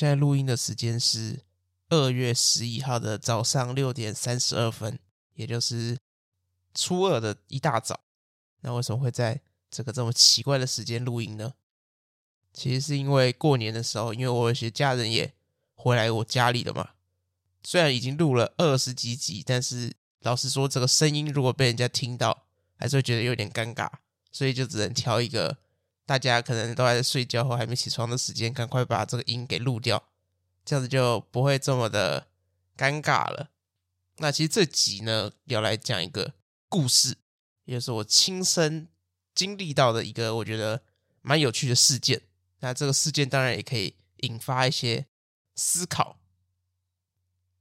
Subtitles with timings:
[0.00, 1.40] 现在录音的时间是
[1.90, 4.98] 二月十一号的早上六点三十二分，
[5.34, 5.98] 也就是
[6.74, 8.00] 初二的一大早。
[8.62, 11.52] 那为什么会在这个这么奇怪的时间录音呢？
[12.54, 15.34] 其实是因为过年的时候，因为我有些家人也
[15.74, 16.92] 回来我家里了嘛。
[17.62, 22.46] 虽然已经录了二十几集，但是老实说，这个声音如果被人家听到，
[22.76, 23.90] 还是会觉得有点尴尬，
[24.32, 25.58] 所以就只能挑一个
[26.10, 30.08] 大家可能都还在睡觉或还没起床的时间，赶快把这个音给录掉，
[30.64, 32.26] 这样子就不会这么的
[32.76, 33.50] 尴尬了。
[34.16, 36.34] 那其实这集呢，要来讲一个
[36.68, 37.16] 故事，
[37.64, 38.88] 也就是我亲身
[39.36, 40.82] 经历到的一个我觉得
[41.22, 42.22] 蛮有趣的事件。
[42.58, 45.06] 那这个事件当然也可以引发一些
[45.54, 46.18] 思考。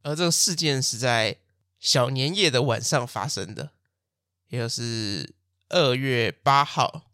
[0.01, 1.37] 而这个事件是在
[1.79, 3.73] 小年夜的晚上发生的，
[4.47, 5.35] 也就是
[5.67, 7.05] 二月八号。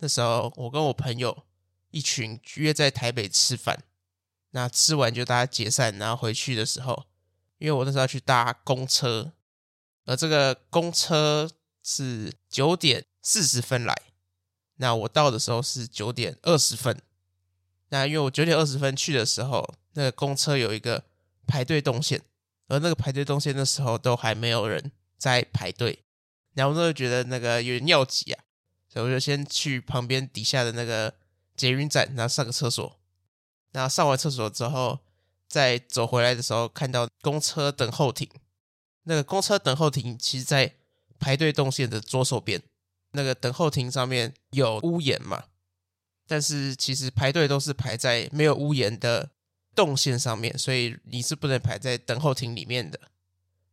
[0.00, 1.44] 那时候，我跟我朋友
[1.90, 3.84] 一群约在台北吃饭，
[4.50, 7.06] 那吃完就大家解散，然后回去的时候，
[7.58, 9.32] 因为我那时候要去搭公车，
[10.04, 11.50] 而这个公车
[11.82, 13.94] 是九点四十分来，
[14.76, 17.00] 那我到的时候是九点二十分。
[17.90, 21.04] 那因为我九点二十分去的时候，那个公车有一个
[21.46, 22.22] 排队动线。
[22.68, 26.04] 而那个排队动线那时候都还没有人在排队，
[26.54, 28.44] 然后我就觉得那个有点尿急啊，
[28.92, 31.14] 所以我就先去旁边底下的那个
[31.56, 32.98] 捷运站，然后上个厕所。
[33.72, 34.98] 然后上完厕所之后，
[35.48, 38.28] 再走回来的时候，看到公车等候亭。
[39.04, 40.74] 那个公车等候亭其实，在
[41.18, 42.60] 排队动线的左手边。
[43.12, 45.44] 那个等候亭上面有屋檐嘛，
[46.26, 49.30] 但是其实排队都是排在没有屋檐的。
[49.72, 53.00] 动线上面，所以你是不能排在等候亭里面的。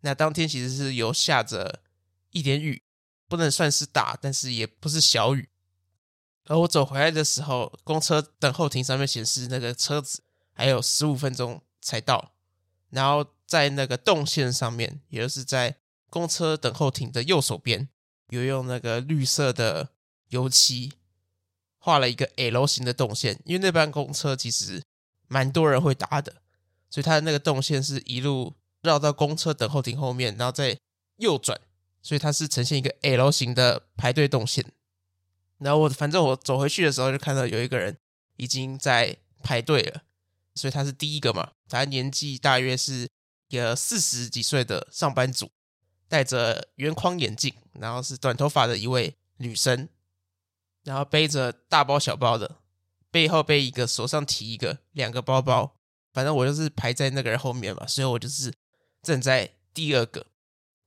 [0.01, 1.81] 那当天其实是有下着
[2.29, 2.83] 一点雨，
[3.27, 5.49] 不能算是大，但是也不是小雨。
[6.45, 10.23] 而我走回来的时候，公车等候亭上面显示那个车子
[10.53, 12.33] 还有十五分钟才到。
[12.89, 15.77] 然后在那个动线上面，也就是在
[16.09, 17.89] 公车等候亭的右手边，
[18.29, 19.89] 有用那个绿色的
[20.29, 20.93] 油漆
[21.77, 24.81] 画了一个 L 型的动线，因为那班公车其实。
[25.29, 26.41] 蛮多人会搭的，
[26.89, 30.79] 所以它的那个动线是一路绕到公车等候亭后面，然后再
[31.17, 31.59] 右转，
[32.07, 34.63] 所以它是呈现一个 L 型的排队动线。
[35.57, 37.97] 然后我反正我走回去的时候，就看到有一个人
[38.37, 40.03] 已经在排队了，
[40.55, 41.51] 所以他是第一个嘛。
[41.67, 43.09] 他年纪大约是
[43.49, 45.51] 一个四十几岁的上班族，
[46.07, 49.89] 戴着圆框眼镜，然后是短头发的一位女生，
[50.85, 52.55] 然后背着大包小包的。
[53.11, 55.75] 背后背一个，手上提一个，两个包包，
[56.13, 58.53] 反正我就是排在那个人后面嘛，所以我就是
[59.01, 60.27] 站在第二个。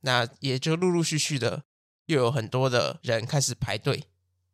[0.01, 1.65] 那也就陆陆续续的
[2.07, 4.05] 又有很多的人开始排队。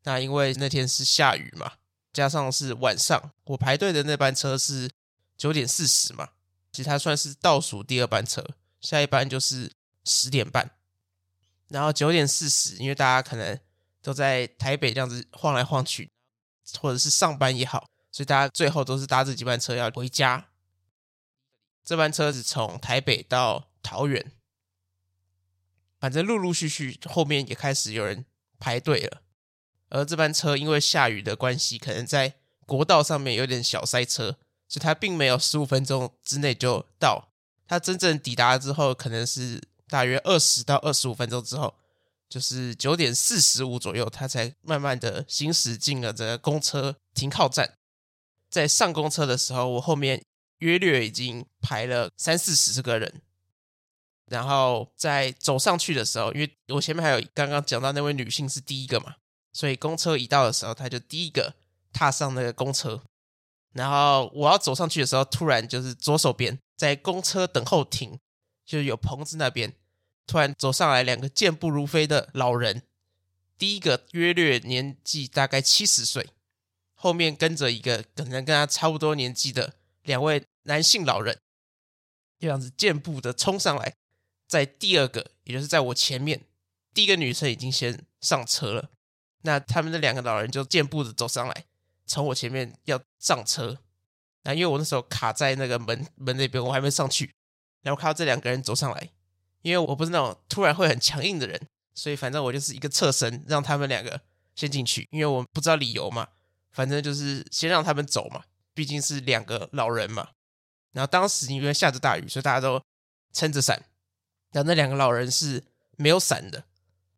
[0.04, 1.72] 那因为那天是下雨嘛，
[2.12, 4.90] 加上是晚上，我排队的那班车是
[5.36, 6.30] 九点四十嘛，
[6.72, 8.44] 其实它算是倒数第二班车，
[8.80, 9.72] 下一班就是
[10.04, 10.70] 十点半。
[11.68, 13.58] 然后九点四十，因为大家可能
[14.02, 16.10] 都在台北这样子晃来晃去。
[16.80, 20.48] 或者是上班也好，所以大家最后都是搭这几班车要回家。
[21.84, 24.32] 这班车子从台北到桃园，
[26.06, 28.24] 反正陆陆续续后面也开始有人
[28.60, 29.22] 排队了。
[29.88, 32.34] 而这班车因为下雨的关系，可能在
[32.64, 37.32] 国道上面有点小塞车，所以它并没有十五分钟之内就到。
[37.66, 41.74] 它真正抵达之后，可能是大约二十到二十五分钟之后。
[42.28, 47.74] 就是九点四十五左右，他才慢慢的行驶进了这个公车停靠站。
[48.48, 50.24] 在上公车的时候，我后面
[50.58, 53.22] 约略已经排了三四十个人。
[54.28, 59.16] 然后在走上去的时候，因为我前面还有刚刚讲到那位女性是第一个嘛，
[59.52, 61.54] 所以公车一到的时候，她就第一个
[61.92, 63.02] 踏上那个公车。
[63.72, 68.18] 然后我要走上去的时候，突然就是左手边在公车等候亭，
[68.64, 69.74] 就有棚子那边。
[70.26, 72.82] 突然走上来两个健步如飞的老人，
[73.56, 76.30] 第一个约略年纪大概七十岁，
[76.94, 81.38] 后面跟着一个可能跟他差不多年纪的两位男性老人，
[82.40, 83.94] 这样子健步的冲上来，
[84.47, 86.45] 在第二个，也就是在我前面，
[86.95, 88.91] 第一个女生已经先上车了，
[89.43, 91.65] 那他们的两个老人就健步的走上来，
[92.07, 93.78] 从我前面要上车，
[94.43, 97.34] 那因为我那时候卡在那个门门那边，我还没上去，
[97.83, 99.10] 然后看到这两个人走上来。
[99.63, 101.60] 因为我不是那种突然会很强硬的人，
[101.93, 104.21] 所以反正我就是一个侧身，让他们两个
[104.54, 105.09] 先进去。
[105.10, 106.28] 因为我不知道理由嘛，
[106.71, 108.45] 反正就是先让他们走嘛，
[108.75, 110.28] 毕竟是两个老人嘛。
[110.93, 112.81] 然后当时因为下着大雨，所以大家都
[113.33, 113.83] 撑着伞。
[114.56, 115.62] 然后那两个老人是
[115.98, 116.64] 没有伞的，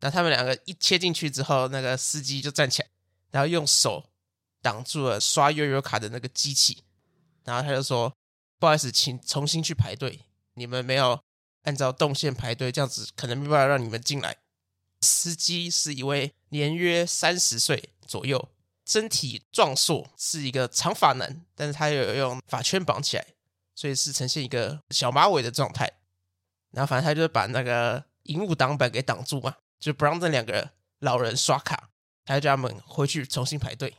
[0.01, 2.89] 然后他们两个一切进去之后，那个司机就站起来，
[3.31, 4.09] 然后用手
[4.61, 6.83] 挡住了刷悠游卡的那个机器，
[7.45, 8.13] 然后他就说
[8.59, 10.25] ：“不好意思，请重新去排队，
[10.55, 11.17] 你们没有
[11.63, 14.35] 按照动线排队，这样子可能没办法让你们进来。”
[14.99, 18.49] 司机是一位年约三十岁左右，
[18.85, 23.25] 身体壮硕，是一个长发男，但是他有用发圈绑起来，
[23.73, 25.98] 所以是呈现一个小马尾的状态。
[26.71, 29.55] 然后反正他就把那个荧幕挡板给挡住嘛。
[29.79, 31.89] 就不让这两个老人刷卡，
[32.25, 33.95] 他就叫他们回去重新排队。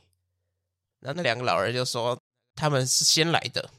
[1.00, 2.20] 然后那两个老人就说
[2.54, 3.70] 他们是先来的，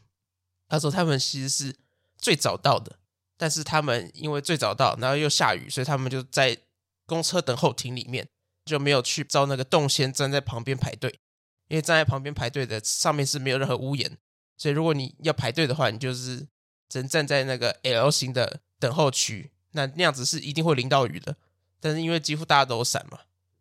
[0.68, 1.76] 他说他们其实是
[2.18, 2.98] 最早到的，
[3.38, 6.58] 但是他们因为最早到，然后又下雨，所以他们就在
[7.06, 8.28] 公车等候亭里面
[8.66, 11.20] 就没有去照那个动先站在旁边排队，
[11.68, 14.18] 因为站在旁边排队的上面是没有任何屋檐，
[14.58, 16.48] 所以如果你要排队的话，你就是
[16.90, 21.38] 只能站在那个 L 型的等候区，那那样子是一定会淋到雨的。
[21.80, 23.20] 但是因为几乎大家都有伞嘛，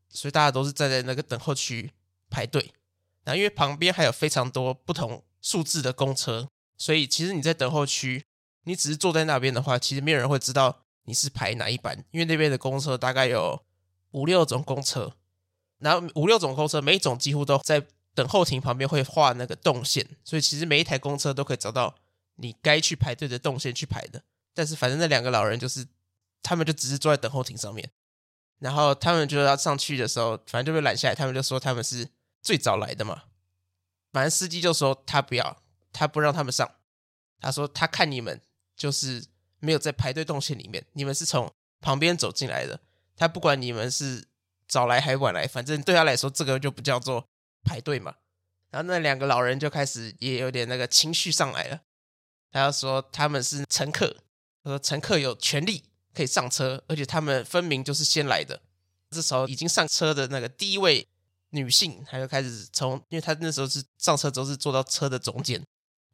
[0.09, 1.93] 所以大家都是站在那个等候区
[2.31, 2.73] 排队。
[3.25, 8.25] 然后因为旁边还有非常多不同数字的公车，所以其实你在等候区，
[8.65, 12.03] 你只是坐在那边的话，其实没有人会知道你是排哪一班。
[12.11, 13.63] 因为那边的公车大概有
[14.13, 15.13] 五六种公车，
[15.79, 21.95] 然后五六种公车每一种几乎都在等候亭旁边会画那个动线，所以其实每一台公车都可以找到
[22.37, 24.23] 你该去排队的动线去排的。
[24.55, 25.87] 但是反正那两个老人就是，
[26.43, 27.91] 他们就只是坐在等候亭上面。
[28.59, 31.15] 然后他们就要上去的时候，反正就被拦下来。
[31.15, 32.09] 他们就说他们是
[32.43, 33.23] 最早来的嘛。
[34.13, 35.63] 反正司机就说他不要，
[35.93, 36.71] 他不让他们上。
[37.41, 38.41] 他说他看你们
[38.77, 39.25] 就是
[39.61, 41.51] 没有在排队动线里面，你们是从
[41.81, 42.81] 旁边走进来的。
[43.17, 44.27] 他不管你们是
[44.69, 47.27] 早来还晚来，反正对他来说这个就不叫做
[47.65, 48.17] 排队嘛。
[48.71, 51.81] 然后那两个老人就开始也有点那个情绪上来了。
[52.53, 54.17] 他要说他们是乘客，
[54.63, 55.85] 和乘客有权利。
[56.13, 58.61] 可以上车，而且他们分明就是先来的。
[59.13, 61.07] 这时候已经上车的那个第一位
[61.51, 65.65] 女性，她就开始从，因为她那时候是上车之后是坐到车的中间，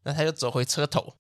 [0.03, 1.17] 那她就走回车头，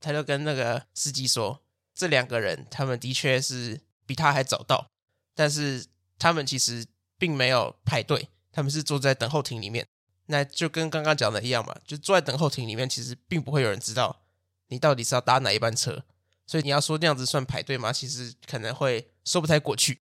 [0.00, 1.62] 她就跟那个司机说
[1.94, 4.88] ：“这两个人，他们的确是比他还早到，
[5.34, 5.84] 但是
[6.18, 6.86] 他们其实
[7.18, 9.86] 并没有排队，他们是坐在等候亭里面。
[10.28, 14.22] 那就跟刚刚讲的一样嘛，就坐在等候亭里面，其实并不会有人知道
[14.68, 16.02] 你到底是要搭哪一班车。”
[16.46, 17.92] 所以你要说那样子算排队吗？
[17.92, 20.00] 其实可能会说不太过去。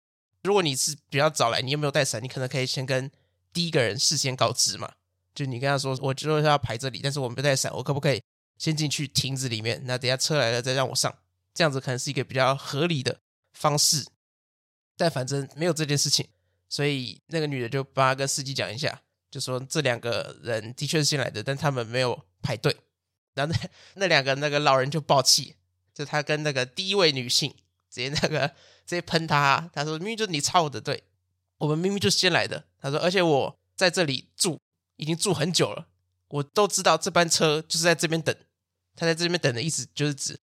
[0.44, 3.12] 如果你是比较早来，你又没有带伞，你可能可以先跟
[3.52, 4.94] 第一个人事先告知嘛。
[5.34, 8.22] 就你跟他说，我就是要排这里，但是我没带伞，我可不可以
[8.58, 9.82] 先进去亭子里面？
[9.86, 11.14] 那等下车来了再让我上，
[11.54, 13.20] 这样子可能是一个比较合理的
[13.54, 14.06] 方式。
[14.96, 16.28] 但反正没有这件事情，
[16.70, 22.76] 所以那个女的就帮他跟司机讲一下，就说这两个人的确是新来的，但他们没有排队。
[23.34, 25.56] 然后那那两个那个老人就爆气。
[25.98, 27.50] 就他跟那个第一位女性
[27.90, 28.48] 直接那个
[28.86, 31.02] 直接喷他，他说明明就是你插我的队，
[31.58, 32.66] 我们明明就是先来的。
[32.80, 34.60] 他说，而且我在这里住
[34.98, 35.88] 已经住很久了，
[36.28, 38.36] 我都知道这班车就是在这边等。
[38.96, 40.38] 他在这边等的意思就是指，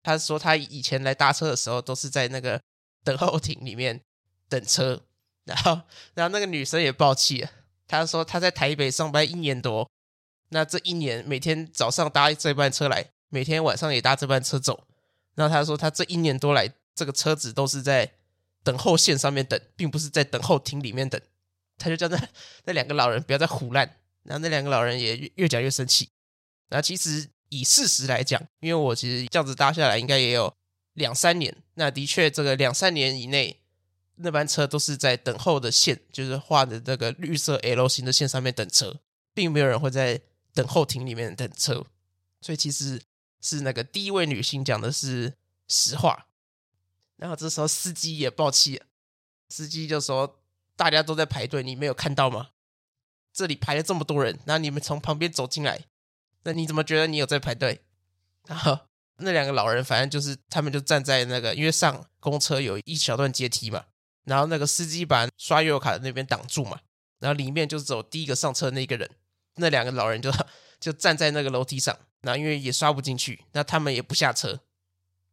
[0.00, 2.60] 他说他以前来搭车的时候都是在那个
[3.02, 4.00] 等候亭里面
[4.48, 5.02] 等车。
[5.44, 5.80] 然后，
[6.14, 7.50] 然后那个女生也爆气了，
[7.88, 9.90] 她说她在台北上班一年多，
[10.50, 14.86] 那这一年每天早上搭这班车来，每天晚上也搭这班车走。
[15.40, 18.12] 然后他说，他这一年多来，这个车子都是在
[18.62, 21.18] 等候线上面等，并不是在等候亭里面等。
[21.78, 22.28] 他就叫那
[22.66, 23.96] 那两个老人不要再胡烂。
[24.22, 26.10] 然后那两个老人也越，越讲越生气。
[26.68, 30.52] 然后其实以事实来讲，因为我其实这样子搭下来应该也有
[30.92, 31.56] 两三年。
[31.72, 33.62] 那的确，这个两三年以内，
[34.16, 39.00] 那班车都是在等候的线，就是画的这个绿色 L 型的线上面等车，
[39.32, 40.20] 并没有人会在
[40.52, 41.86] 等候亭里面等车。
[42.42, 43.00] 所以其实。
[43.40, 45.34] 是那个第一位女性讲的是
[45.68, 46.26] 实话，
[47.16, 48.82] 然后这时候司机也爆气，
[49.48, 50.40] 司机就说
[50.76, 52.50] ：“大家都在排队，你没有看到吗？
[53.32, 55.86] 这里排了这么多人，那你们从旁边走进来，
[56.42, 57.82] 那你怎么觉得你有在排队？”
[58.46, 58.78] 然后
[59.18, 63.84] 那两个老人反正就是他们就站在那个，因为上公车有一小段阶梯嘛，
[64.24, 66.80] 然后那个司机把刷悠游卡的那边挡住嘛，
[67.18, 69.10] 然后里面就是走第一个上车的那个人，
[69.56, 70.30] 那两个老人就
[70.78, 71.96] 就站在那个楼梯上。
[72.22, 74.60] 那因为也刷不进去，那他们也不下车。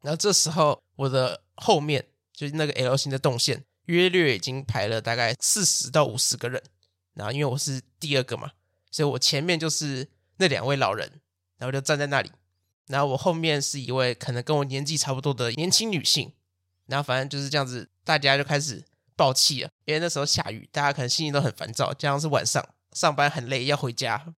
[0.02, 6.64] 然后这时候我的后面就是那个 L 型的动线，约略已经排了大概四十到五十个人。
[7.14, 8.52] 然后因为我是第二个嘛，
[8.90, 10.08] 所以我前面就是
[10.38, 11.20] 那两位老人，
[11.58, 12.32] 然后就站在那里。
[12.86, 16.32] 然后我后面是一位可能跟我年纪差不多的年轻女性。
[16.86, 18.82] 然后反正就是这样子，大家就开始
[19.18, 22.66] 爆气了，因为那时候下雨，大家可能心情都很烦躁，加上是晚上，
[22.98, 24.34] 上班很累要回家，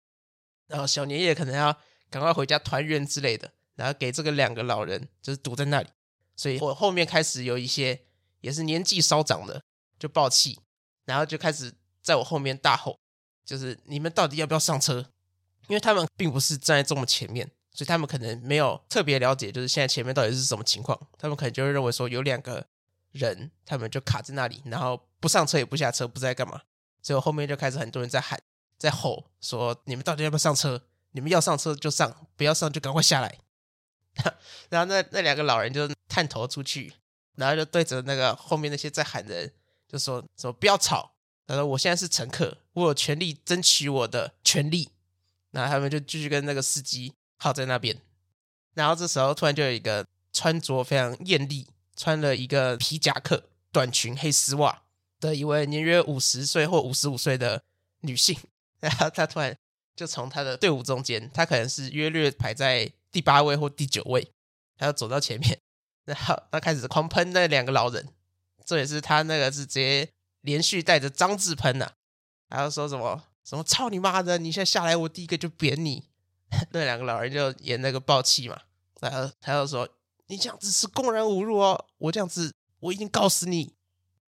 [0.67, 1.77] 然后小年夜可能要。
[2.11, 5.89] 赶快回家团圆之类的，然后给这个两个老人就是堵在那里，
[6.35, 8.01] 所以我后面开始有一些
[8.41, 9.61] 也是年纪稍长的
[9.99, 10.59] 就爆气，
[11.05, 12.97] 然后就开始在我后面大吼，
[13.45, 15.11] 就是你们到底要不要上车？
[15.67, 20.99] 因为他们并不是站在这么前面，所以他们可能没有特别了解，就是现在前面到底是什么情况。
[21.19, 22.65] 他们可能就会认为说有两个
[23.11, 26.61] 人，他们就卡在那里，然后不上车也不下车，不知道干嘛。
[27.03, 28.41] 所以我后面就开始很多人在喊，
[28.79, 30.81] 在吼，说你们到底要不要上车？
[31.12, 33.38] 你们要上车就上，不要上就赶快下来。
[34.69, 36.93] 然后那那两个老人就探头出去，
[37.36, 39.53] 然后就对着那个后面那些在喊人，
[39.88, 41.12] 就说什么不要吵。
[41.45, 44.89] 他说我现在是乘客，我有权利争取我的权利。
[45.51, 48.00] 然后他们就继续跟那个司机耗在那边。
[48.75, 54.83] 然后这时候突然就有一个穿着非常艳丽，穿了一个皮夹克、短裙、黑丝袜
[55.19, 57.63] 的一位年约五十岁或五十五岁的
[58.01, 58.38] 女性，
[58.79, 59.55] 然后他突然
[59.95, 64.31] 就从他的队伍中间，他可能是约略排在第八位或第九位，
[64.77, 65.59] 他就走到前面，
[66.05, 68.07] 然后他开始狂喷那两个老人，
[68.65, 70.09] 这也是他那个是直接
[70.41, 71.91] 连续带着脏字喷呐，
[72.50, 76.05] 还要说什么什么操你妈的，你现在下来，我第一个就扁你。
[76.71, 78.59] 那两个老人就演那个爆气嘛，
[79.01, 79.88] 然后他就说
[80.27, 83.75] 你这样子是公然侮辱哦，我这样子我一定告死你。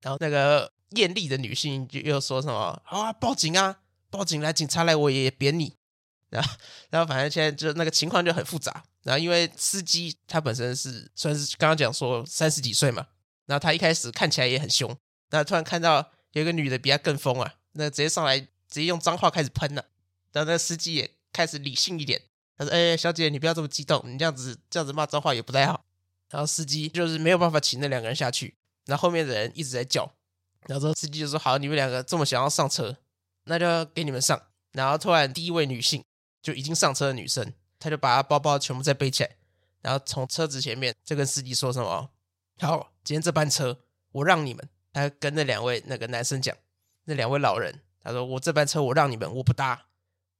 [0.01, 0.73] 然后那个。
[0.97, 3.79] 艳丽的女性就又说什么：“好啊，报警啊，
[4.11, 5.75] 报警来，警察来，我也扁你。
[6.31, 6.51] ”然后，
[6.91, 8.85] 然后反正现在就那个情况就很复杂。
[9.03, 13.07] 然后因为司机他本身是算是刚刚讲说三十几岁嘛，
[13.47, 14.95] 然后他一开始看起来也很凶，
[15.31, 19.87] 然后突然看到有一个女的比他更疯啊，那直接上来直接用脏话开始喷了。
[20.33, 22.21] 然后那司机也开始理性一点，
[22.57, 25.85] 他说：“哎，小姐，你不要这么激动，你这样子这样子骂脏话也不太好。”
[26.31, 28.55] 然后司机就是没有办法请那两个人下去，
[28.87, 30.09] 然后后面的人一直在叫。
[30.67, 32.97] 然后司机就说：“好，你们两个这么想要上车，
[33.45, 34.41] 那就给你们上。”
[34.73, 36.05] 然后突然，第一位女性
[36.41, 39.31] 就已经上车的女生，她就把她包包全部再背起来，
[39.83, 42.11] 然后从车子前面就跟司机说什么
[42.61, 43.81] ：“好，今天这班车
[44.13, 46.57] 我让你们。”她跟那两位那个男生讲，
[47.05, 49.87] 那两位老人，他说：“我这班车我让你们，我不搭，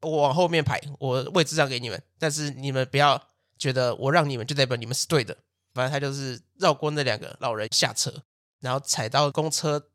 [0.03, 2.01] 我往后面排，我位置让给你们。
[2.19, 3.21] 但是你们不要
[3.59, 5.37] 觉得我让你们就代表你们是对的。
[5.75, 8.13] 反正他就是绕过那两个老人下车，
[8.61, 9.89] 然后踩到公车。”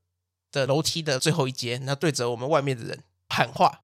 [0.55, 3.81] 的楼梯的最后一阶，那对着我们外面的人喊话，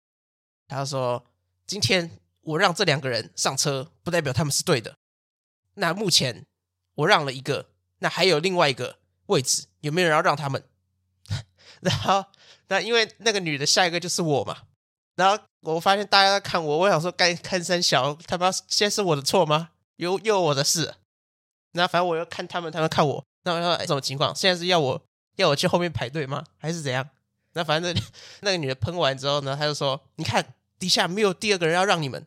[0.69, 1.25] 他说
[1.67, 4.95] ：“今天我让这两个人上车，不代表他们是对的。
[5.73, 6.45] 那目前
[6.95, 7.67] 我让了一个，
[7.99, 10.63] 那还有另外一个位置，有没有人要让他们？”
[11.81, 12.23] 然后，
[12.69, 14.59] 那因为那个女的下一个就是我嘛，
[15.15, 19.71] 然后我发现大家在看我，我想说该看三小，他妈现在是我的错吗？
[19.97, 20.95] 又又有我的事。
[21.73, 24.33] 那反正我又看他们，他们看我，那我说哎，什么情况？
[24.33, 25.01] 现在是要我？
[25.35, 26.43] 要我去后面排队吗？
[26.57, 27.09] 还是怎样？
[27.53, 27.95] 那反正
[28.41, 32.25] 那个女的喷完之后呢，她就说：“你看底下没有第二个人要让你们，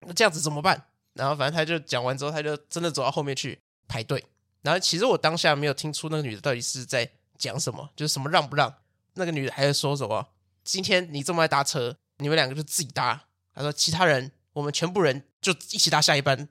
[0.00, 3.58] 那这样子怎么办？”然后反正她就讲完之后，她就真的走到后面去
[3.88, 4.24] 排队。
[4.62, 7.08] 然后其实我当下没有听出那个女的到底是在
[7.38, 8.74] 讲什么，就是什么让不让。
[9.14, 10.26] 那个女的还在说什么
[10.62, 16.48] ：“今天你这么爱搭车，你们两个就自己搭。”她说：“其他人我们全部人就一起搭下一班，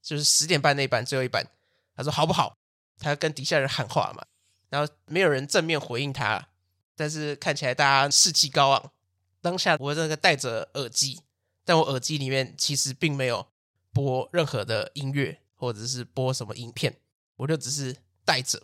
[0.00, 1.46] 就是十点半那一班最后一班。”
[1.94, 2.56] 她说：“好不好？”
[2.98, 4.24] 她跟底下人喊话嘛。
[4.70, 6.48] 然后没有人正面回应他，
[6.94, 8.92] 但是看起来大家士气高昂。
[9.40, 11.20] 当下我这个戴着耳机，
[11.64, 13.46] 但我耳机里面其实并没有
[13.92, 16.96] 播任何的音乐，或者是播什么影片，
[17.36, 18.60] 我就只是戴着，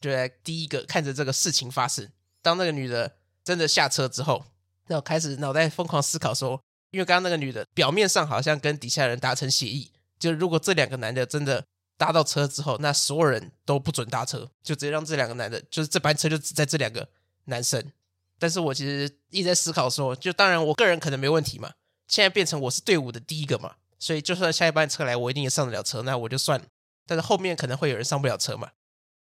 [0.00, 2.08] 就在第一个看着这个事情发生。
[2.40, 4.44] 当那个女的真的下车之后，
[4.86, 11.64] 那我开始脑袋疯狂思考说，因为刚刚那个女的表面上好像跟底下人达成协议，就如果这两个男的真的。
[12.02, 17.08] 搭到车之后，那所有人都不准搭车，就直接让这两个男的，就是这班车就只在这两个
[17.44, 17.92] 男生。
[18.40, 21.74] 但是我其实一直在思考说，就当然我个人可能没问题嘛，
[22.08, 26.66] 现在变成我是队伍的第一个嘛，所以就算下一班车来，我一定也上得了车，那我就算了。
[27.06, 28.70] 但是后面可能会有人上不了车嘛，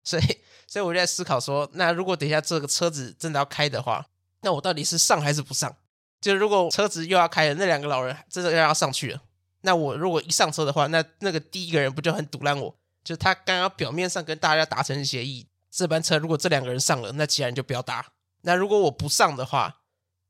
[0.03, 0.23] 所以
[0.65, 4.07] 所以我就在思考说，那如果等一下这个车子真的要开的话，
[4.41, 5.75] 那我到底是上还是不上？
[6.19, 9.21] 就如果车子又要开了，那两个老人真的又要上去了。
[9.61, 12.75] 那我如果一上车的话，那那个第一个人不就很堵烂我？
[13.03, 18.13] 就他刚刚表面上跟大家达成协议，这班车如果这两个人上了，那其他人就不要搭。
[18.41, 19.81] 那如果我不上的话，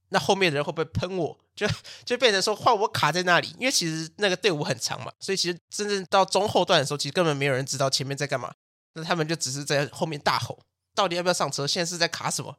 [0.10, 1.38] 那后面的人会不会喷我？
[1.54, 1.68] 就
[2.06, 8.54] 就变成说换我卡在那里，因为其实那个队伍很长嘛，所以其实真正到中后段的时候，其实根本没有人知道前面在干嘛。
[8.94, 10.60] 那他们就只是在后面大吼，
[10.96, 11.68] 到底要不要上车？
[11.68, 12.58] 现在是在卡什么？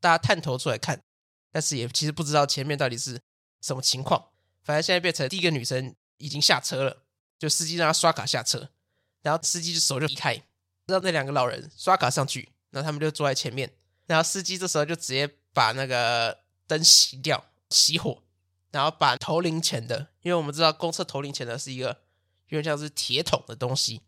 [0.00, 1.02] 大家探头出来看，
[1.50, 3.20] 但是也其实不知道前面到底是
[3.62, 4.26] 什么情况。
[4.62, 5.94] 反正现在变成第一个女生。
[6.24, 7.02] 已经下车了，
[7.38, 8.70] 就司机让他刷卡下车，
[9.20, 10.42] 然后司机的手就离开，
[10.86, 13.70] 让那两个老人刷卡上去，然后他们就坐在前面，
[14.06, 18.22] 然后司机这时候就直接把那个灯熄掉，熄火，
[18.70, 22.00] 然后把投零钱的，因为我们知道公厕投零钱的是一个
[22.48, 24.00] 有点像是铁桶的东西，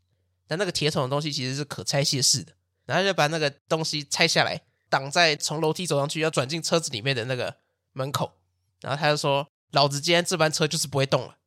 [0.47, 2.55] 但那个铁桶的东西其实是可拆卸式的，
[2.87, 7.59] 然后就把那个东西拆下来，挡在从楼梯走上去要转进车子里面的那个
[7.93, 8.39] 门口，
[8.81, 11.39] 然后他就说：“老子今天这班车就是不会动了，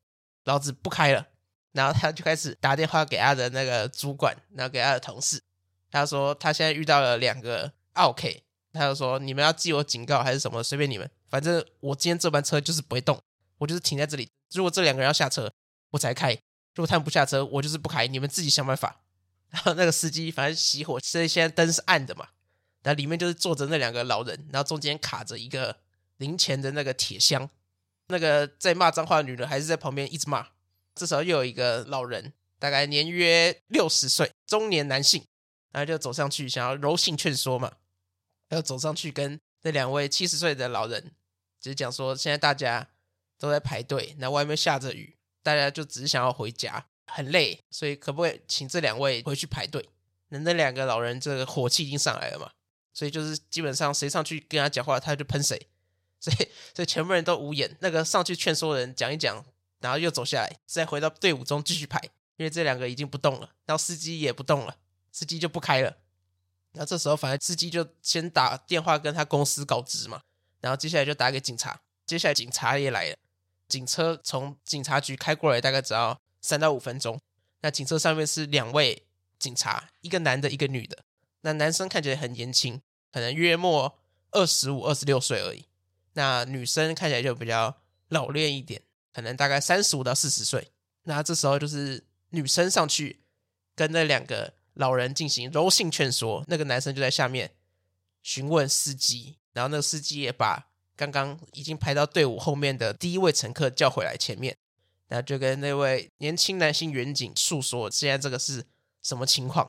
[0.43, 1.27] 老子不开了。”
[1.71, 5.39] 然后他就开始打电话给他的那个主管，然后给他的同事，
[5.91, 8.43] 他说他现在遇到了两个奥 K，，
[8.73, 10.63] 他就说：“你们要记我警告还是什么？
[10.63, 13.21] 随便你们，反正我今天这班车就是不会动，
[13.59, 14.31] 我就是停在这里。
[14.51, 15.51] 如果这两个人要下车，
[15.91, 16.33] 我才开；
[16.73, 18.07] 如果他们不下车，我就是不开。
[18.07, 19.01] 你们自己想办法。
[19.51, 22.29] ”然后那个司机反正熄火，所以现在灯是暗的嘛。
[22.81, 25.77] 然后里面就是坐着那两个老人，然后中间卡着一个
[26.17, 27.47] 零钱的那个铁箱。
[28.09, 30.47] 那个在骂脏话的女人还是在旁边一直骂。
[30.93, 35.23] 这时候又有一个老人，大概年约六十岁，中年男性，
[35.71, 37.71] 然后就走上去想要柔性劝说嘛。
[38.49, 41.11] 然后走上去跟那两位七十岁的老人，
[41.61, 42.89] 就是讲说现在大家
[43.37, 46.85] 都在排队，那外面下着雨，大家就只是想要回家。
[47.11, 49.89] 很累，所以可不可以请这两位回去排队？
[50.27, 52.51] 那那两个老人这个火气已经上来了嘛，
[52.93, 55.59] 所以就是基本上谁上去跟他讲话，他就喷谁，
[56.19, 56.37] 所以
[56.75, 57.75] 所以全部人都无言。
[57.79, 59.43] 那个上去劝说的人讲一讲，
[59.79, 61.99] 然后又走下来，再回到队伍中继续排，
[62.37, 64.75] 因为这两个已经不动了，然后司机也不动了，
[65.11, 65.97] 司机就不开了。
[66.73, 70.21] 然后这时候反正司机就先打电话跟他公司告知嘛，
[70.61, 73.15] 然后接下来就打给警察，接下来警察也来了，
[73.67, 76.19] 警车从警察局开过来，大概只要。
[76.41, 77.19] 三到五分钟，
[77.59, 79.03] 那警车上面是两位
[79.37, 80.99] 警察，一个男的，一个女的。
[81.41, 83.99] 那男生看起来很年轻，可能约莫
[84.31, 85.65] 二十五、二十六岁而已。
[86.13, 87.77] 那女生看起来就比较
[88.09, 88.81] 老练一点，
[89.13, 90.71] 可能大概三十五到四十岁。
[91.03, 93.21] 那这时候就是女生上去
[93.75, 97.51] 跟那两个老人进行柔性劝说，那个男生就在下面
[98.21, 104.57] 询问司机，然后那个司机也把刚刚已经排到队伍后面的第一位乘客叫回来前面。
[105.07, 108.63] 然后就跟那位年轻男性员警诉说现在这个是
[109.01, 109.67] 什么情况。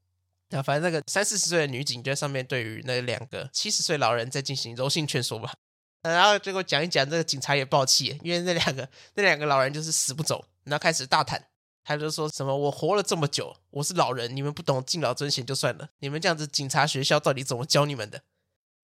[0.50, 5.54] 那反正那个三四十岁的女警就在上面对于那两个七十岁老人在进行柔性劝说吧。
[6.02, 11.48] 然后结果讲一讲，这个警察也爆气，因为那两个那两个老人就是死不走，然后开始大谈，
[11.84, 18.22] 他就说什么我活了这么久，我是老人，你们不懂敬老尊贤就算了，你们这样子警察学校到底怎么教你们的？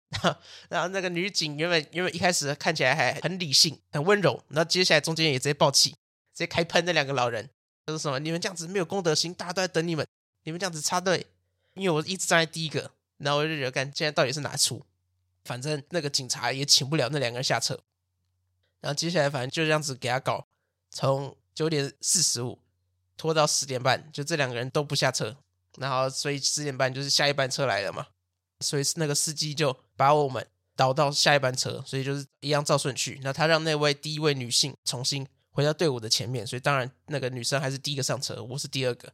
[0.23, 5.97] 然后，然后那个女警原本因为一开始看起来还很理性很温柔，然后接下来中间也直接爆气。
[6.33, 7.49] 直接开喷那两个老人，
[7.87, 8.19] 他说什么？
[8.19, 10.07] 你们这样子没有公德心，大家都在等你们，
[10.45, 11.25] 你们这样子插队。
[11.73, 14.85] 因为我一直站在第一个，然后我就觉得，干，现在到底是哪出？
[15.47, 17.79] 反正那个警察也请不了那两个人下车。
[18.81, 20.47] 然后接下来反正就这样子给他搞，
[20.91, 22.59] 从九点四十五
[23.17, 25.37] 拖到十点半，就这两个人都不下车。
[25.79, 28.09] 然后所以十点半就是下一班车来了嘛，
[28.61, 33.21] 所以那个司机就把我们导到下一班车，所以就是一样照顺序。
[33.23, 35.27] 那他让那位第一位女性重新。
[35.57, 39.11] 回到队伍的前面，所以当然那个女生还是第一个上车，我是第二个。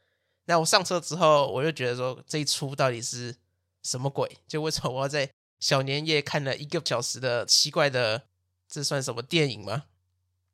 [0.47, 3.33] 那我上车之后，我就觉得说这一出到底是
[3.85, 4.29] 什么鬼？
[4.49, 5.31] 就为什么我要在
[5.62, 8.25] 小年夜看了一个小时的奇怪的，
[8.68, 9.85] 这算什么电影吗？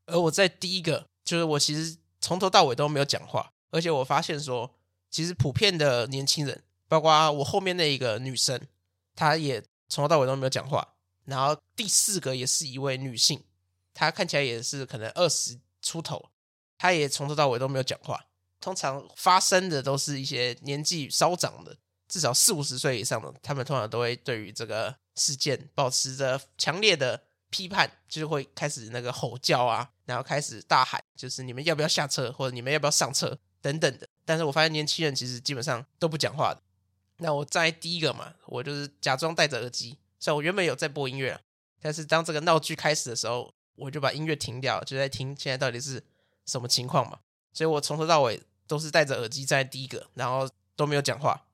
[0.04, 4.74] 而我在第一个，就是我其实从头到尾都没有讲话，而且我发现说，
[5.10, 8.60] 其实普遍的年轻人，包括我后面那一个女生，
[9.16, 10.94] 她也从头到尾都没有讲话。
[11.24, 13.42] 然后第四个也是一位女性，
[13.94, 15.58] 她看起来也是可能二十。
[15.80, 16.30] 出头，
[16.76, 18.26] 她也从头到尾都没有讲话。
[18.60, 21.76] 通常发生的都是一些年纪稍长的，
[22.08, 34.08] 至少四五十岁以上的，他们通常都会对于这个事件保持着强烈的批判，就是会开始那个吼叫啊，然后开始大喊，就是你们要不要下车，或者你们要不要上车等等的。
[34.24, 36.62] 但是我发现年轻人其实基本上都不讲话的。
[37.18, 41.40] 那我在第一个嘛，我就是假装戴着耳机，像我原本有在播音乐，
[41.80, 43.54] 但是当这个闹剧开始的时候。
[43.80, 46.02] 我就把音乐停掉，就在听现在到底是
[46.46, 47.20] 什么情况嘛。
[47.52, 51.44] 所以我从头到尾都是戴着耳机站在第一个，然后都没有讲话。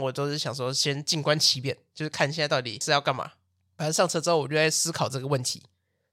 [0.00, 3.32] 我都是想说先静观其变，就是看现在到底是要干嘛。
[3.76, 5.62] 反正上车之后，我就在思考这个问题，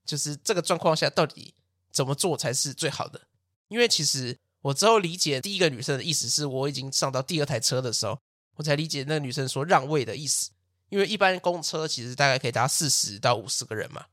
[0.06, 1.54] 就是这个状况下到底
[1.92, 3.22] 怎么做才是最好的。
[3.68, 8.20] 因为其实我之后理解第一个女生的意思是，我已经上到第二台车的时候，
[8.56, 10.52] 我才理解那个女生说让位的意思。
[10.90, 14.06] 因为一般公车其实大概可以搭四十到五十个人嘛。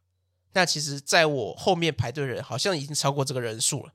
[0.53, 3.93] 那其实，在我后面排队的人好像已经超过这个人数了，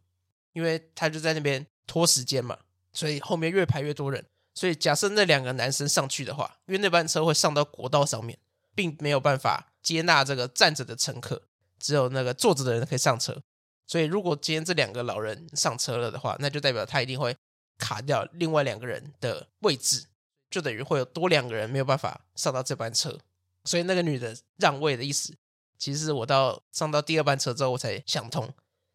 [0.53, 2.57] 因为他就在那边拖时间嘛，
[2.91, 4.25] 所以后面越排越多人。
[4.53, 8.37] 所以假设那两个男生上去的话，因为那班车会上到国道上面，
[8.75, 11.41] 并没有办法接纳这个站着的乘客，
[11.79, 13.41] 只有那个坐着的人可以上车。
[13.87, 17.35] 所以如果今天这两个老人上车了的话，那就代表他一定会
[17.77, 20.05] 卡掉另外两个人的位置，
[20.49, 23.19] 就等于会有多两个人没有办法上到这班车。
[23.65, 25.35] 所以那个女的让位的意思。
[25.77, 28.53] 其实我到上到第二班车之后，我才想通。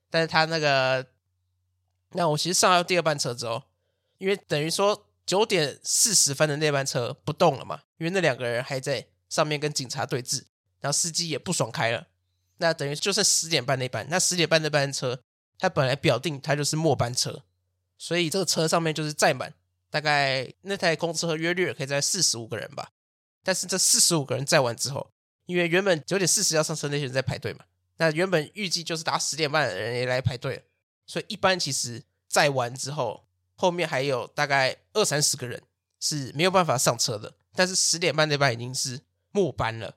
[0.08, 1.06] 但是他那个，
[2.12, 3.62] 那我其实上到第二班车之后，
[4.16, 10.44] 因为等于说九点四十分的那班车不动了嘛，因为那两个人还在上面跟警察对峙，
[10.80, 12.06] 然后司机也不爽开了。
[12.56, 15.20] 那等于就剩十点半那班，那十点半那班车，
[15.58, 17.44] 它本来表定它就是末班车，
[17.98, 19.52] 所以这个车上面就是载满，
[19.90, 22.92] 大概那台公车约略可以载四十五个人吧。
[23.44, 25.12] 但是这四十五个人载完之后，
[25.44, 27.66] 因为原本九点四十要上车那些人在排队嘛，
[27.98, 30.62] 那原本预计就是打十点半的人也来排队了，
[31.06, 33.27] 所以一般其实载完之后，
[33.58, 35.60] 后面还有大概二三十个人
[35.98, 37.34] 是没有办法上车的。
[37.54, 39.00] 但是十点半那班已经是
[39.32, 39.96] 末班了。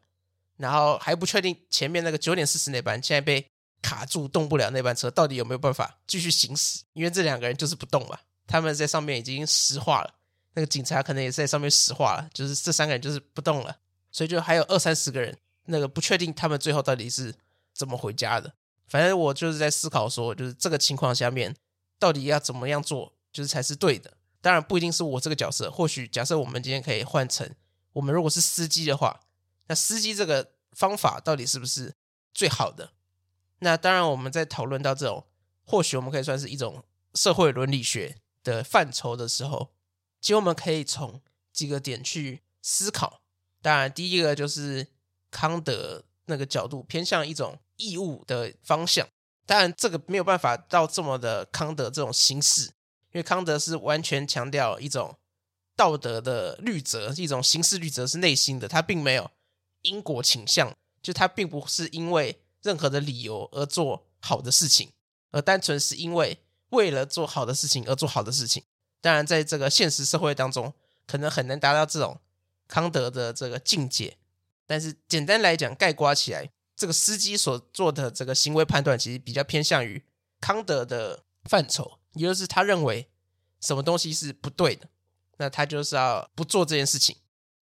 [0.58, 3.48] 然后还不确定前面那个九点四十那班现在被
[3.82, 6.84] 卡住动不了那班车到底有没有办法继续行驶？
[6.94, 10.14] 因为这两个人就是不动嘛，他们在上面已经石化了，
[10.54, 13.78] 那个警察可能也在上面石化了，就是这三个人就是不动了，
[14.12, 17.34] 所以就还有二三十个人，那个不确定他们最后到底是
[17.74, 18.54] 怎么回家的。
[18.88, 21.56] 反正我就是在思考说，就是这个情况下面
[21.98, 24.18] 到底要怎么样做，就是才是对的。
[24.42, 27.50] 当然不一定是我这个角色，或许假设我们今天可以换成
[27.94, 29.22] 我们如果是司机的话。
[29.68, 31.96] 那司机这个方法到底是不是
[32.34, 32.92] 最好的？
[33.60, 35.26] 那当然，我们在讨论到这种
[35.64, 39.72] 或许我们可以算是一种社会伦理学的范畴的时候，
[40.20, 41.22] 其实我们可以从
[41.54, 43.22] 几个点去思考。
[43.62, 44.88] 当然，第一个就是
[45.30, 49.08] 康德那个角度偏向一种义务的方向。
[49.46, 52.72] 当然，这个没有办法到这么的康德这种形式，
[53.12, 55.18] 因为康德是完全强调一种
[55.76, 59.32] 道德的律则，一种形式律则是内心的，他并没有。
[59.84, 64.92] 因果倾向，就他并不是因为任何的理由而做好的事情，
[65.32, 66.38] 而单纯是因为
[66.70, 68.64] 为了做好的事情而做好的事情。
[69.02, 70.72] 当然，在这个现实社会当中，
[71.08, 72.22] 可能很难达到这种
[72.68, 74.18] 康德的这个境界。
[74.68, 80.06] 但是简单来讲，概括起来，这个司机所做的这个行为判断，其实比较偏向于
[80.40, 83.08] 康德的范畴，也就是他认为
[83.60, 84.88] 什么东西是不对的，
[85.38, 87.16] 那他就是要不做这件事情。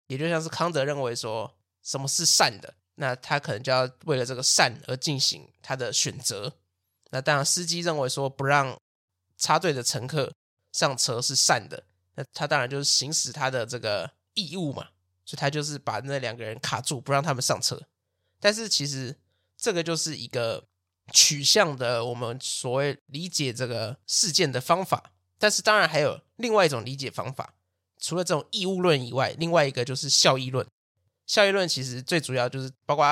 [0.08, 1.56] 也就像是康德认为说。
[1.82, 2.76] 什么是善的？
[2.96, 6.54] 那他可能就要为了这个善而进行他的选择。
[7.10, 8.78] 那当然，司机认为说不让
[9.38, 10.32] 插队的乘客
[10.74, 11.86] 上车是善的，
[12.16, 14.90] 那他当然就是行使他的这个义务嘛。
[15.26, 17.82] 所以他就是把那两个人卡住，不让他们上车。
[18.40, 19.18] 但是其实
[19.58, 20.68] 这个就是一个
[21.12, 25.12] 取向的我们所谓理解这个事件的方法。
[25.38, 27.54] 但是当然还有另外一种理解方法，
[27.98, 30.68] 除了这种义务论以外，另外一个就是效益论。
[31.26, 33.06] 效益论其实最主要就是包括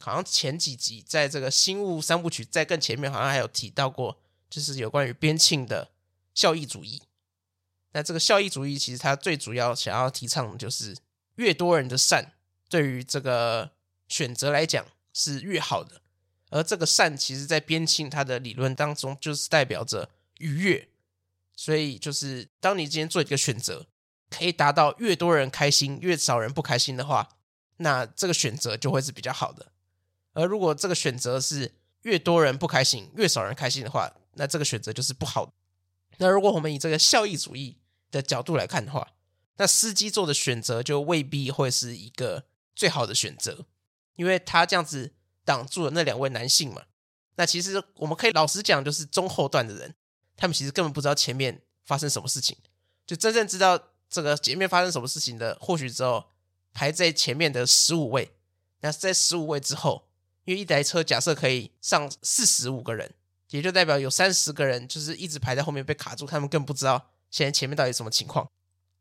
[0.00, 5.90] 好像前几集在这个新物三部曲在更前面好像还有提到过，就是有关于边沁的
[6.34, 7.02] 效益主义。
[7.92, 10.96] 那这个效益主义其实它最主要想要提倡的就是
[11.36, 12.32] 越多人的善
[12.68, 13.70] 对于这个
[14.08, 16.00] 选择来讲是越好的，
[16.54, 20.88] 而这个善其实在边沁它的理论当中就是代表着愉悦，
[21.56, 23.88] 所以就是当你今天做一个选择，
[24.30, 27.28] 可以达到越多人开心，越少人不开心的话。
[27.78, 29.72] 那这个选择就会是比较好的，
[30.34, 35.52] 而如果这个选择是越多人不开心，越少人开心的话，那这个选择就是不好。
[36.18, 37.78] 那如果我们以这个效益主义
[38.12, 39.08] 的角度来看的话，
[39.56, 42.44] 那司机做的选择就未必会是一个
[42.76, 43.66] 最好的选择，
[44.14, 45.12] 因为他这样子
[45.44, 46.82] 挡住了那两位男性嘛。
[47.36, 49.94] 那其实我们可以老实讲，就是中后段的人，
[50.36, 52.56] 他们其实根本不知道前面发生什么事情，
[53.06, 53.78] 就真正知道
[54.08, 56.24] 这个前面发生什么事情的，或许之后。
[56.76, 58.32] 排在前面的十五位，
[58.80, 60.08] 那在十五位之后，
[60.44, 63.14] 因为一台车假设可以上四十五个人，
[63.50, 68.50] 也就代表有三十个人就是一直排在后面被卡住，他们更不知道现在前面到底什么情况。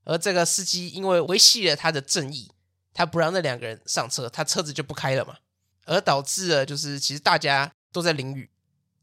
[0.04, 2.52] 而这个司机因为维系了他的正义，
[2.94, 5.38] 他不让那两个人上车，他车子就不开了嘛，
[5.86, 8.50] 而导致了就是其实大家都在淋雨。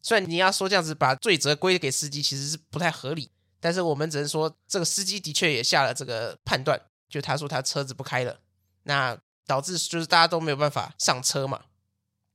[0.02, 8.40] 虽然你要说这样子把罪责归给司机，其实是不太合理，但是我们只能说这个司机的确也下了这个判断，就他说他车子不开了。
[8.84, 11.64] 那导致就是大家都没有办法上车嘛，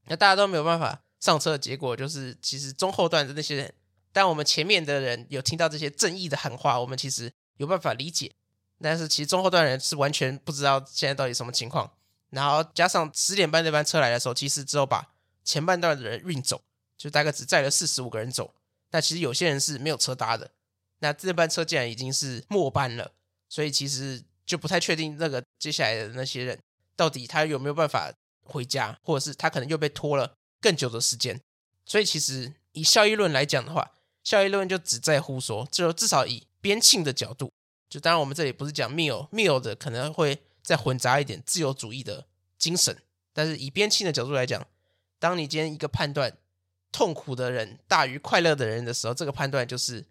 [0.05, 3.73] 那大家都没有办法上车的结果就是，其实中后段的那些人，
[4.13, 8.35] 但我们前面的人有听到这些正义的喊话，我们其实有办法理解，
[8.79, 11.91] 但是其实中后段人是完全不知道现在到底什么情况，
[12.35, 15.11] 然后加上十点半那班车来的时候，其实只有把
[15.43, 16.61] 前半段的人运走，
[16.97, 18.53] 就大概只载了四十五个人走，
[18.91, 20.51] 那其实有些人是没有车搭的，
[20.99, 23.13] 那这班车既然已经是末班了，
[23.49, 24.23] 所以其实。
[24.47, 26.59] 就不太确定那个接下来的那些人
[26.95, 31.41] 到底他有没有办法回家，或者是他可能又被拖了更久的时间。
[31.83, 33.93] 所以其实以效益论来讲的话，
[34.23, 37.51] 效益论就只在乎说，就至少以边庆的角度，
[37.89, 42.25] 就当然我们这里不是讲缪缪的可能会再混杂一点自由主义的
[42.57, 42.97] 精神，
[43.31, 44.67] 但是以边沁的角度来讲，
[45.19, 46.35] 当你今天一个判断
[46.91, 50.05] 痛苦的人大于快乐的人的时候，这个判断就是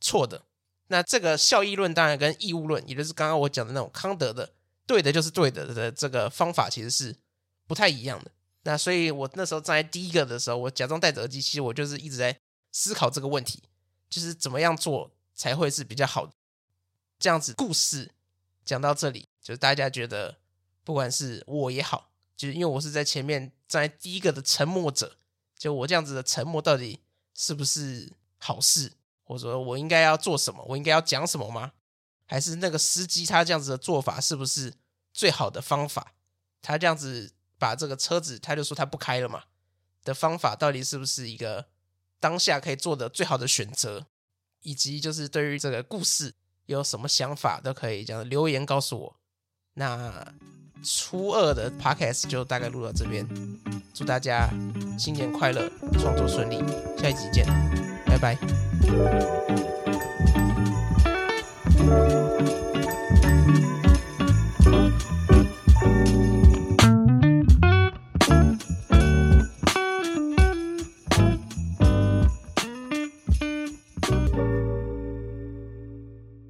[0.00, 0.42] 错的。
[0.88, 4.52] 那这个效益论当然跟义务论，也就是刚刚我讲的那种康德的
[4.86, 7.16] 对的就是对的的这个方法其实是
[7.68, 8.32] 不太一样的。
[8.64, 12.36] 那所以我那时候站在第一个的时候，我假装戴着耳机，其实我就是一直在
[12.72, 13.62] 思考这个问题，
[14.08, 16.28] 就是怎么样做才会是比较好。
[17.20, 18.10] 这样子故事
[18.64, 20.38] 讲到这里，就是大家觉得，
[20.84, 25.16] 不管是我也好，就是因为我是在前面站在第一个的沉默者，
[25.58, 27.00] 就我这样子的沉默到底
[27.34, 28.92] 是不是好事？
[29.24, 30.64] 或者说我应该要做什么？
[30.68, 31.72] 我应该要讲什么吗？
[32.26, 34.74] 还是那个司机他这样子的做法是不是
[35.12, 36.14] 最好的方法？
[36.62, 39.44] 他这样子把这个车子，他就说他不开了嘛
[40.04, 41.68] 的方法，到底是不是一个
[42.18, 44.06] 当下可以做的最好的选择？
[44.62, 46.34] 以及就是对于这个故事
[46.66, 49.19] 有什么想法，都可以这样留言告诉我。
[49.74, 50.12] 那
[50.82, 53.26] 初二的 Podcast 就大概录到这边，
[53.94, 54.48] 祝大家
[54.98, 56.58] 新年快乐，创作顺利，
[56.98, 57.46] 下一集见，
[58.06, 58.38] 拜拜。